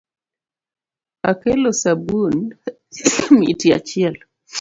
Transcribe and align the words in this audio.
Akelo 1.29 1.69
sabun 1.81 2.35
miti 3.37 3.67
achiel. 3.77 4.15